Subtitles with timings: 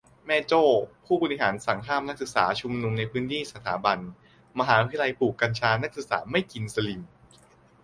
[0.25, 0.63] -แม่โจ้
[1.05, 3.99] ผู้บริหารสั่งห้ามนักศึกษาชุมนุมในพื้นที่สถาบัน
[4.59, 7.01] มหาวิทยาลัยปลูกกัญชานักศึกษาไม่กินสลิ่ม